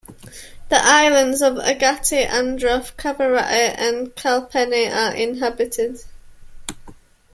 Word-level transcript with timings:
The 0.69 0.79
islands 0.83 1.43
of 1.43 1.57
Agatti, 1.59 2.25
Androth, 2.27 2.95
Kavaratti 2.97 3.75
and 3.77 4.09
Kalpeni 4.15 4.89
are 4.91 5.13
inhabited. 5.13 5.99